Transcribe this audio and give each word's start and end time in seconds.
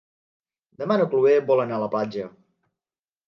Demà 0.83 0.95
na 1.01 1.05
Chloé 1.11 1.35
vol 1.51 1.63
anar 1.65 1.77
a 1.79 1.83
la 1.83 1.89
platja. 1.97 2.27